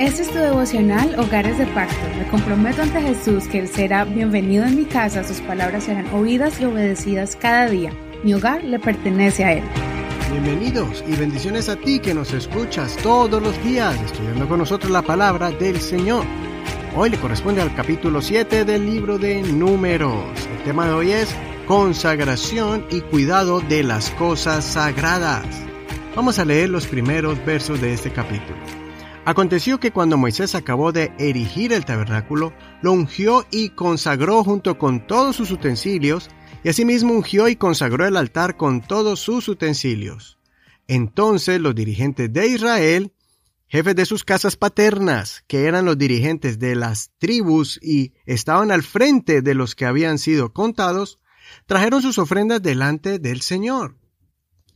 Este 0.00 0.22
es 0.22 0.30
tu 0.30 0.38
devocional 0.38 1.14
Hogares 1.20 1.58
de 1.58 1.66
Pacto. 1.66 1.94
Me 2.16 2.26
comprometo 2.28 2.80
ante 2.80 3.02
Jesús 3.02 3.46
que 3.46 3.58
Él 3.58 3.68
será 3.68 4.06
bienvenido 4.06 4.64
en 4.64 4.74
mi 4.74 4.86
casa, 4.86 5.22
sus 5.22 5.42
palabras 5.42 5.84
serán 5.84 6.06
oídas 6.14 6.58
y 6.58 6.64
obedecidas 6.64 7.36
cada 7.36 7.68
día. 7.68 7.92
Mi 8.24 8.32
hogar 8.32 8.64
le 8.64 8.78
pertenece 8.78 9.44
a 9.44 9.52
Él. 9.52 9.62
Bienvenidos 10.30 11.04
y 11.06 11.14
bendiciones 11.16 11.68
a 11.68 11.76
ti 11.76 12.00
que 12.00 12.14
nos 12.14 12.32
escuchas 12.32 12.96
todos 13.02 13.42
los 13.42 13.62
días 13.62 13.94
estudiando 14.00 14.48
con 14.48 14.60
nosotros 14.60 14.90
la 14.90 15.02
palabra 15.02 15.50
del 15.50 15.78
Señor. 15.78 16.24
Hoy 16.96 17.10
le 17.10 17.18
corresponde 17.18 17.60
al 17.60 17.74
capítulo 17.74 18.22
7 18.22 18.64
del 18.64 18.86
libro 18.86 19.18
de 19.18 19.42
Números. 19.42 20.24
El 20.50 20.64
tema 20.64 20.86
de 20.86 20.92
hoy 20.94 21.12
es 21.12 21.28
consagración 21.66 22.86
y 22.90 23.02
cuidado 23.02 23.60
de 23.60 23.82
las 23.82 24.08
cosas 24.12 24.64
sagradas. 24.64 25.44
Vamos 26.16 26.38
a 26.38 26.46
leer 26.46 26.70
los 26.70 26.86
primeros 26.86 27.44
versos 27.44 27.82
de 27.82 27.92
este 27.92 28.10
capítulo. 28.10 28.56
Aconteció 29.26 29.78
que 29.78 29.92
cuando 29.92 30.16
Moisés 30.16 30.54
acabó 30.54 30.92
de 30.92 31.12
erigir 31.18 31.72
el 31.74 31.84
tabernáculo, 31.84 32.54
lo 32.80 32.92
ungió 32.92 33.46
y 33.50 33.70
consagró 33.70 34.42
junto 34.42 34.78
con 34.78 35.06
todos 35.06 35.36
sus 35.36 35.50
utensilios, 35.50 36.30
y 36.64 36.70
asimismo 36.70 37.12
ungió 37.12 37.48
y 37.48 37.56
consagró 37.56 38.06
el 38.06 38.16
altar 38.16 38.56
con 38.56 38.80
todos 38.80 39.20
sus 39.20 39.46
utensilios. 39.48 40.38
Entonces 40.88 41.60
los 41.60 41.74
dirigentes 41.74 42.32
de 42.32 42.48
Israel, 42.48 43.12
jefes 43.68 43.94
de 43.94 44.06
sus 44.06 44.24
casas 44.24 44.56
paternas, 44.56 45.44
que 45.46 45.66
eran 45.66 45.84
los 45.84 45.98
dirigentes 45.98 46.58
de 46.58 46.74
las 46.74 47.12
tribus 47.18 47.78
y 47.82 48.14
estaban 48.24 48.72
al 48.72 48.82
frente 48.82 49.42
de 49.42 49.54
los 49.54 49.74
que 49.74 49.84
habían 49.84 50.18
sido 50.18 50.54
contados, 50.54 51.18
trajeron 51.66 52.00
sus 52.00 52.18
ofrendas 52.18 52.62
delante 52.62 53.18
del 53.18 53.42
Señor 53.42 53.99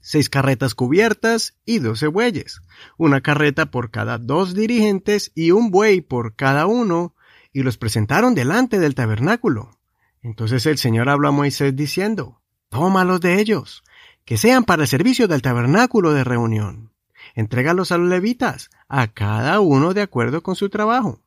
seis 0.00 0.30
carretas 0.30 0.74
cubiertas 0.74 1.56
y 1.64 1.78
doce 1.78 2.06
bueyes, 2.06 2.62
una 2.96 3.20
carreta 3.20 3.70
por 3.70 3.90
cada 3.90 4.18
dos 4.18 4.54
dirigentes 4.54 5.32
y 5.34 5.50
un 5.50 5.70
buey 5.70 6.00
por 6.00 6.34
cada 6.34 6.66
uno, 6.66 7.14
y 7.52 7.62
los 7.62 7.78
presentaron 7.78 8.34
delante 8.34 8.78
del 8.78 8.94
tabernáculo. 8.94 9.78
Entonces 10.22 10.66
el 10.66 10.78
Señor 10.78 11.08
habló 11.08 11.28
a 11.28 11.32
Moisés 11.32 11.74
diciendo, 11.74 12.40
Tómalos 12.68 13.20
de 13.20 13.40
ellos, 13.40 13.82
que 14.24 14.36
sean 14.36 14.64
para 14.64 14.82
el 14.82 14.88
servicio 14.88 15.26
del 15.26 15.42
tabernáculo 15.42 16.12
de 16.12 16.24
reunión. 16.24 16.92
Entrégalos 17.34 17.92
a 17.92 17.98
los 17.98 18.08
levitas, 18.08 18.70
a 18.88 19.06
cada 19.08 19.60
uno 19.60 19.94
de 19.94 20.02
acuerdo 20.02 20.42
con 20.42 20.54
su 20.54 20.68
trabajo. 20.68 21.20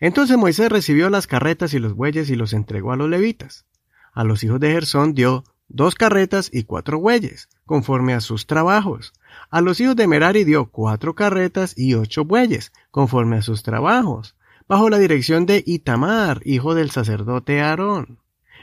Entonces 0.00 0.36
Moisés 0.36 0.70
recibió 0.70 1.10
las 1.10 1.26
carretas 1.26 1.74
y 1.74 1.78
los 1.78 1.94
bueyes 1.94 2.30
y 2.30 2.36
los 2.36 2.52
entregó 2.52 2.92
a 2.92 2.96
los 2.96 3.08
levitas. 3.08 3.66
A 4.12 4.24
los 4.24 4.44
hijos 4.44 4.60
de 4.60 4.70
Gersón 4.70 5.14
dio 5.14 5.44
dos 5.68 5.94
carretas 5.94 6.50
y 6.52 6.64
cuatro 6.64 6.98
bueyes, 6.98 7.48
conforme 7.66 8.14
a 8.14 8.20
sus 8.20 8.46
trabajos. 8.46 9.12
A 9.50 9.60
los 9.60 9.80
hijos 9.80 9.96
de 9.96 10.06
Merari 10.06 10.44
dio 10.44 10.70
cuatro 10.70 11.14
carretas 11.14 11.74
y 11.76 11.94
ocho 11.94 12.24
bueyes, 12.24 12.72
conforme 12.90 13.36
a 13.36 13.42
sus 13.42 13.62
trabajos, 13.62 14.36
bajo 14.66 14.90
la 14.90 14.98
dirección 14.98 15.46
de 15.46 15.62
Itamar, 15.66 16.40
hijo 16.44 16.74
del 16.74 16.90
sacerdote 16.90 17.60
Aarón. 17.60 18.18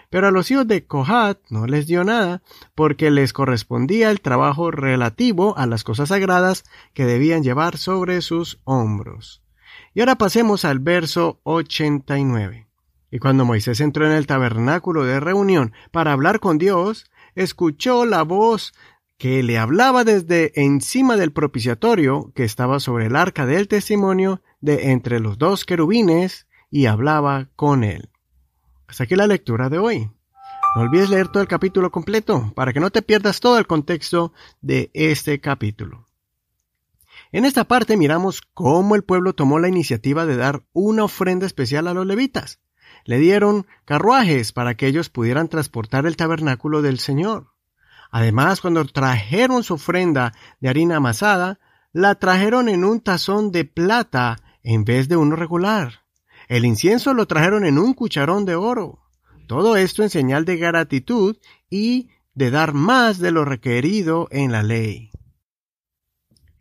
Pero 0.09 0.27
a 0.27 0.31
los 0.31 0.49
hijos 0.51 0.67
de 0.67 0.85
Kohat 0.85 1.39
no 1.49 1.65
les 1.65 1.87
dio 1.87 2.03
nada, 2.03 2.41
porque 2.75 3.11
les 3.11 3.33
correspondía 3.33 4.11
el 4.11 4.21
trabajo 4.21 4.71
relativo 4.71 5.57
a 5.57 5.65
las 5.65 5.83
cosas 5.83 6.09
sagradas 6.09 6.63
que 6.93 7.05
debían 7.05 7.43
llevar 7.43 7.77
sobre 7.77 8.21
sus 8.21 8.59
hombros. 8.63 9.41
Y 9.93 10.01
ahora 10.01 10.15
pasemos 10.15 10.65
al 10.65 10.79
verso 10.79 11.39
89. 11.43 12.67
Y 13.11 13.19
cuando 13.19 13.45
Moisés 13.45 13.79
entró 13.81 14.05
en 14.05 14.13
el 14.13 14.27
tabernáculo 14.27 15.05
de 15.05 15.19
reunión 15.19 15.73
para 15.91 16.11
hablar 16.11 16.39
con 16.39 16.57
Dios, 16.57 17.09
escuchó 17.35 18.05
la 18.05 18.23
voz 18.23 18.73
que 19.17 19.43
le 19.43 19.57
hablaba 19.57 20.03
desde 20.03 20.51
encima 20.61 21.15
del 21.15 21.31
propiciatorio 21.31 22.31
que 22.35 22.43
estaba 22.43 22.79
sobre 22.79 23.05
el 23.05 23.15
arca 23.15 23.45
del 23.45 23.67
testimonio 23.67 24.41
de 24.59 24.91
entre 24.91 25.19
los 25.19 25.37
dos 25.37 25.65
querubines 25.65 26.47
y 26.69 26.87
hablaba 26.87 27.49
con 27.55 27.83
él. 27.83 28.09
Hasta 28.87 29.05
aquí 29.05 29.15
la 29.15 29.27
lectura 29.27 29.69
de 29.69 29.77
hoy. 29.77 30.11
No 30.75 30.81
olvides 30.81 31.09
leer 31.09 31.29
todo 31.29 31.41
el 31.41 31.47
capítulo 31.47 31.91
completo 31.91 32.51
para 32.55 32.73
que 32.73 32.81
no 32.81 32.89
te 32.89 33.01
pierdas 33.01 33.39
todo 33.39 33.57
el 33.57 33.67
contexto 33.67 34.33
de 34.61 34.91
este 34.93 35.39
capítulo. 35.39 36.09
En 37.31 37.45
esta 37.45 37.63
parte 37.63 37.95
miramos 37.95 38.41
cómo 38.53 38.95
el 38.95 39.03
pueblo 39.03 39.33
tomó 39.33 39.59
la 39.59 39.69
iniciativa 39.69 40.25
de 40.25 40.35
dar 40.35 40.65
una 40.73 41.05
ofrenda 41.05 41.45
especial 41.45 41.87
a 41.87 41.93
los 41.93 42.05
levitas 42.05 42.59
le 43.05 43.19
dieron 43.19 43.65
carruajes 43.85 44.51
para 44.51 44.75
que 44.75 44.87
ellos 44.87 45.09
pudieran 45.09 45.47
transportar 45.47 46.05
el 46.05 46.17
tabernáculo 46.17 46.81
del 46.81 46.99
Señor. 46.99 47.51
Además, 48.11 48.61
cuando 48.61 48.83
trajeron 48.85 49.63
su 49.63 49.75
ofrenda 49.75 50.33
de 50.59 50.69
harina 50.69 50.97
amasada, 50.97 51.59
la 51.93 52.15
trajeron 52.15 52.67
en 52.67 52.83
un 52.83 52.99
tazón 52.99 53.51
de 53.51 53.63
plata 53.65 54.37
en 54.63 54.83
vez 54.83 55.07
de 55.07 55.15
uno 55.15 55.35
regular. 55.35 56.01
El 56.47 56.65
incienso 56.65 57.13
lo 57.13 57.27
trajeron 57.27 57.65
en 57.65 57.77
un 57.77 57.93
cucharón 57.93 58.45
de 58.45 58.55
oro. 58.55 58.99
Todo 59.47 59.77
esto 59.77 60.03
en 60.03 60.09
señal 60.09 60.43
de 60.45 60.57
gratitud 60.57 61.37
y 61.69 62.09
de 62.33 62.51
dar 62.51 62.73
más 62.73 63.19
de 63.19 63.31
lo 63.31 63.45
requerido 63.45 64.27
en 64.31 64.51
la 64.51 64.63
ley. 64.63 65.11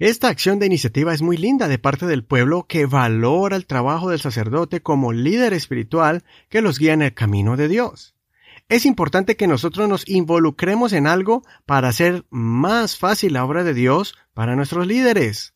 Esta 0.00 0.26
acción 0.26 0.58
de 0.58 0.66
iniciativa 0.66 1.14
es 1.14 1.22
muy 1.22 1.36
linda 1.36 1.68
de 1.68 1.78
parte 1.78 2.06
del 2.06 2.24
pueblo 2.24 2.66
que 2.66 2.84
valora 2.84 3.54
el 3.54 3.66
trabajo 3.66 4.10
del 4.10 4.18
sacerdote 4.18 4.82
como 4.82 5.12
líder 5.12 5.52
espiritual 5.52 6.24
que 6.48 6.62
los 6.62 6.80
guía 6.80 6.94
en 6.94 7.02
el 7.02 7.14
camino 7.14 7.56
de 7.56 7.68
Dios. 7.68 8.16
Es 8.68 8.86
importante 8.86 9.36
que 9.36 9.46
nosotros 9.46 9.88
nos 9.88 10.08
involucremos 10.08 10.92
en 10.94 11.06
algo 11.06 11.44
para 11.64 11.88
hacer 11.88 12.24
más 12.30 12.98
fácil 12.98 13.34
la 13.34 13.44
obra 13.44 13.62
de 13.62 13.72
Dios 13.72 14.16
para 14.32 14.56
nuestros 14.56 14.84
líderes, 14.88 15.54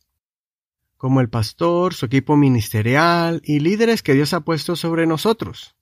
como 0.95 1.19
el 1.19 1.29
pastor, 1.29 1.93
su 1.93 2.05
equipo 2.05 2.37
ministerial 2.37 3.41
y 3.43 3.59
líderes 3.59 4.03
que 4.03 4.13
Dios 4.13 4.33
ha 4.33 4.41
puesto 4.41 4.77
sobre 4.77 5.05
nosotros. 5.05 5.75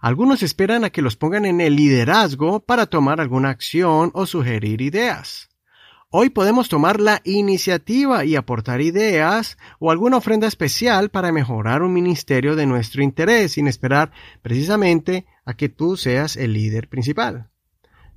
Algunos 0.00 0.42
esperan 0.42 0.84
a 0.84 0.90
que 0.90 1.02
los 1.02 1.16
pongan 1.16 1.46
en 1.46 1.62
el 1.62 1.76
liderazgo 1.76 2.60
para 2.60 2.86
tomar 2.86 3.22
alguna 3.22 3.48
acción 3.48 4.10
o 4.12 4.26
sugerir 4.26 4.82
ideas. 4.82 5.50
Hoy 6.12 6.30
podemos 6.30 6.68
tomar 6.68 6.98
la 6.98 7.20
iniciativa 7.22 8.24
y 8.24 8.34
aportar 8.34 8.80
ideas 8.80 9.56
o 9.78 9.92
alguna 9.92 10.16
ofrenda 10.16 10.48
especial 10.48 11.10
para 11.10 11.30
mejorar 11.30 11.82
un 11.82 11.92
ministerio 11.92 12.56
de 12.56 12.66
nuestro 12.66 13.04
interés 13.04 13.52
sin 13.52 13.68
esperar 13.68 14.10
precisamente 14.42 15.24
a 15.44 15.54
que 15.54 15.68
tú 15.68 15.96
seas 15.96 16.36
el 16.36 16.52
líder 16.52 16.88
principal. 16.88 17.48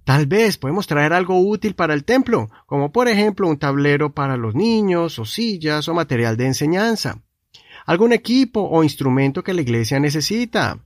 Tal 0.06 0.26
vez 0.26 0.58
podemos 0.58 0.88
traer 0.88 1.14
algo 1.14 1.40
útil 1.40 1.76
para 1.76 1.94
el 1.94 2.04
templo, 2.04 2.50
como 2.66 2.92
por 2.92 3.08
ejemplo 3.08 3.48
un 3.48 3.60
tablero 3.60 4.12
para 4.12 4.38
los 4.38 4.56
niños 4.56 5.20
o 5.20 5.26
sillas 5.26 5.88
o 5.88 5.94
material 5.94 6.36
de 6.36 6.48
enseñanza. 6.48 7.22
Algún 7.86 8.12
equipo 8.12 8.62
o 8.62 8.84
instrumento 8.84 9.44
que 9.44 9.54
la 9.54 9.62
iglesia 9.62 10.00
necesita. 10.00 10.80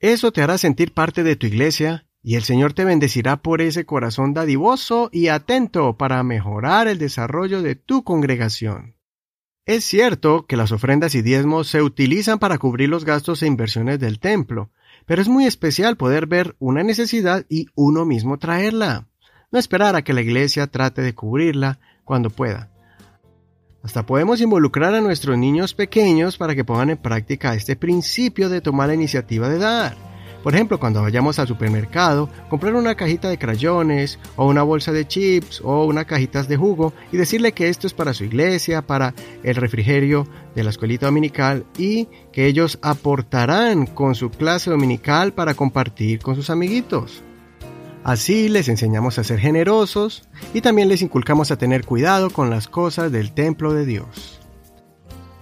Eso 0.00 0.32
te 0.32 0.40
hará 0.40 0.56
sentir 0.56 0.94
parte 0.94 1.22
de 1.22 1.36
tu 1.36 1.46
iglesia 1.46 2.05
y 2.26 2.34
el 2.34 2.42
Señor 2.42 2.72
te 2.72 2.84
bendecirá 2.84 3.36
por 3.36 3.60
ese 3.60 3.86
corazón 3.86 4.34
dadivoso 4.34 5.10
y 5.12 5.28
atento 5.28 5.96
para 5.96 6.20
mejorar 6.24 6.88
el 6.88 6.98
desarrollo 6.98 7.62
de 7.62 7.76
tu 7.76 8.02
congregación. 8.02 8.96
Es 9.64 9.84
cierto 9.84 10.44
que 10.44 10.56
las 10.56 10.72
ofrendas 10.72 11.14
y 11.14 11.22
diezmos 11.22 11.68
se 11.68 11.82
utilizan 11.82 12.40
para 12.40 12.58
cubrir 12.58 12.88
los 12.88 13.04
gastos 13.04 13.44
e 13.44 13.46
inversiones 13.46 14.00
del 14.00 14.18
templo, 14.18 14.70
pero 15.06 15.22
es 15.22 15.28
muy 15.28 15.46
especial 15.46 15.96
poder 15.96 16.26
ver 16.26 16.56
una 16.58 16.82
necesidad 16.82 17.46
y 17.48 17.68
uno 17.76 18.04
mismo 18.04 18.40
traerla. 18.40 19.06
No 19.52 19.60
esperar 19.60 19.94
a 19.94 20.02
que 20.02 20.12
la 20.12 20.22
iglesia 20.22 20.66
trate 20.66 21.02
de 21.02 21.14
cubrirla 21.14 21.78
cuando 22.02 22.30
pueda. 22.30 22.72
Hasta 23.84 24.04
podemos 24.04 24.40
involucrar 24.40 24.96
a 24.96 25.00
nuestros 25.00 25.38
niños 25.38 25.74
pequeños 25.74 26.38
para 26.38 26.56
que 26.56 26.64
pongan 26.64 26.90
en 26.90 26.98
práctica 26.98 27.54
este 27.54 27.76
principio 27.76 28.48
de 28.48 28.60
tomar 28.60 28.88
la 28.88 28.94
iniciativa 28.94 29.48
de 29.48 29.58
dar. 29.58 30.05
Por 30.46 30.54
ejemplo, 30.54 30.78
cuando 30.78 31.02
vayamos 31.02 31.40
al 31.40 31.48
supermercado, 31.48 32.28
comprar 32.48 32.76
una 32.76 32.94
cajita 32.94 33.28
de 33.28 33.36
crayones 33.36 34.20
o 34.36 34.46
una 34.46 34.62
bolsa 34.62 34.92
de 34.92 35.04
chips 35.04 35.60
o 35.64 35.86
unas 35.86 36.04
cajitas 36.04 36.46
de 36.46 36.56
jugo 36.56 36.92
y 37.10 37.16
decirle 37.16 37.50
que 37.50 37.68
esto 37.68 37.88
es 37.88 37.94
para 37.94 38.14
su 38.14 38.22
iglesia, 38.22 38.86
para 38.86 39.12
el 39.42 39.56
refrigerio 39.56 40.24
de 40.54 40.62
la 40.62 40.70
escuelita 40.70 41.06
dominical 41.06 41.66
y 41.76 42.06
que 42.30 42.46
ellos 42.46 42.78
aportarán 42.80 43.86
con 43.86 44.14
su 44.14 44.30
clase 44.30 44.70
dominical 44.70 45.32
para 45.32 45.54
compartir 45.54 46.20
con 46.20 46.36
sus 46.36 46.48
amiguitos. 46.48 47.24
Así 48.04 48.48
les 48.48 48.68
enseñamos 48.68 49.18
a 49.18 49.24
ser 49.24 49.40
generosos 49.40 50.28
y 50.54 50.60
también 50.60 50.88
les 50.88 51.02
inculcamos 51.02 51.50
a 51.50 51.58
tener 51.58 51.84
cuidado 51.84 52.30
con 52.30 52.50
las 52.50 52.68
cosas 52.68 53.10
del 53.10 53.32
templo 53.32 53.72
de 53.72 53.84
Dios. 53.84 54.40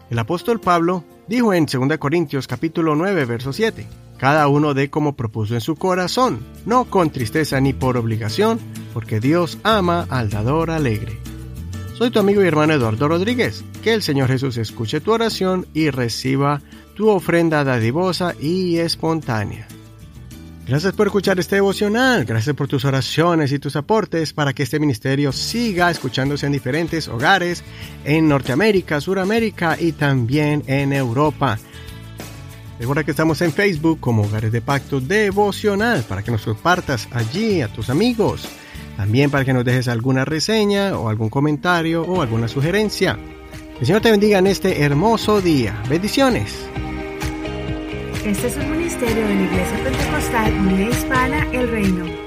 El 0.08 0.18
apóstol 0.18 0.60
Pablo 0.60 1.04
dijo 1.28 1.52
en 1.52 1.66
2 1.66 1.98
Corintios 1.98 2.46
capítulo 2.46 2.96
9 2.96 3.26
verso 3.26 3.52
7, 3.52 3.86
cada 4.18 4.48
uno 4.48 4.74
dé 4.74 4.90
como 4.90 5.16
propuso 5.16 5.54
en 5.54 5.60
su 5.60 5.76
corazón, 5.76 6.40
no 6.66 6.84
con 6.86 7.10
tristeza 7.10 7.60
ni 7.60 7.72
por 7.72 7.96
obligación, 7.96 8.58
porque 8.92 9.20
Dios 9.20 9.58
ama 9.62 10.06
al 10.08 10.30
dador 10.30 10.70
alegre. 10.70 11.18
Soy 11.94 12.10
tu 12.10 12.18
amigo 12.18 12.42
y 12.42 12.46
hermano 12.48 12.72
Eduardo 12.72 13.06
Rodríguez. 13.06 13.64
Que 13.82 13.94
el 13.94 14.02
Señor 14.02 14.28
Jesús 14.28 14.56
escuche 14.56 15.00
tu 15.00 15.12
oración 15.12 15.66
y 15.74 15.90
reciba 15.90 16.60
tu 16.96 17.08
ofrenda 17.08 17.62
dadivosa 17.62 18.34
y 18.40 18.78
espontánea. 18.78 19.68
Gracias 20.66 20.94
por 20.94 21.06
escuchar 21.06 21.38
este 21.38 21.56
devocional, 21.56 22.24
gracias 22.24 22.56
por 22.56 22.66
tus 22.68 22.86
oraciones 22.86 23.52
y 23.52 23.58
tus 23.58 23.76
aportes 23.76 24.32
para 24.32 24.54
que 24.54 24.62
este 24.62 24.80
ministerio 24.80 25.30
siga 25.30 25.90
escuchándose 25.90 26.46
en 26.46 26.52
diferentes 26.52 27.06
hogares 27.06 27.62
en 28.04 28.28
Norteamérica, 28.28 29.00
Suramérica 29.00 29.76
y 29.78 29.92
también 29.92 30.62
en 30.66 30.94
Europa. 30.94 31.58
Recuerda 32.78 33.04
que 33.04 33.12
estamos 33.12 33.40
en 33.40 33.52
Facebook 33.52 34.00
como 34.00 34.22
Hogares 34.24 34.50
de 34.50 34.60
Pacto 34.60 35.00
Devocional 35.00 36.04
para 36.08 36.22
que 36.22 36.30
nos 36.30 36.44
compartas 36.44 37.08
allí 37.12 37.60
a 37.62 37.68
tus 37.68 37.88
amigos. 37.88 38.48
También 38.96 39.30
para 39.30 39.44
que 39.44 39.52
nos 39.52 39.64
dejes 39.64 39.88
alguna 39.88 40.24
reseña 40.24 40.96
o 40.98 41.08
algún 41.08 41.28
comentario 41.28 42.02
o 42.02 42.22
alguna 42.22 42.48
sugerencia. 42.48 43.18
El 43.80 43.86
Señor 43.86 44.02
te 44.02 44.10
bendiga 44.10 44.38
en 44.38 44.46
este 44.46 44.82
hermoso 44.82 45.40
día. 45.40 45.80
Bendiciones. 45.88 46.54
Este 48.24 48.46
es 48.46 48.56
un 48.56 48.70
ministerio 48.70 49.26
de 49.26 49.34
la 49.34 49.42
Iglesia 49.42 49.84
Pentecostal 49.84 50.52
Unida 50.54 50.90
Hispana 50.90 51.46
El 51.52 51.70
Reino. 51.70 52.23